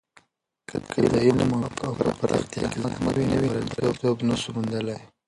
که 0.69 0.77
د 1.13 1.15
علم 1.25 1.51
په 1.77 1.85
پراختیا 2.19 2.63
کې 2.71 2.79
زحمت 2.83 2.97
نه 3.07 3.11
وي، 3.15 3.23
نو 3.29 3.35
بریالیتوب 3.41 4.17
نسو 4.27 4.49
موندلی. 4.55 4.97